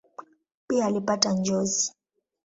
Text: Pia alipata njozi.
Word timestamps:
Pia 0.67 0.85
alipata 0.85 1.31
njozi. 1.33 1.93